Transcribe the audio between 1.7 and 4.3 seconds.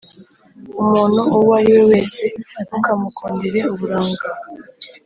we wese ntukamukundire uburanga,